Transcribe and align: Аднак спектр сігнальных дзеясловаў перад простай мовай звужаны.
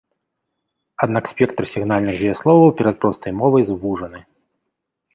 Аднак 1.07 1.29
спектр 1.33 1.63
сігнальных 1.73 2.15
дзеясловаў 2.23 2.75
перад 2.83 2.95
простай 3.07 3.31
мовай 3.45 3.63
звужаны. 3.73 4.19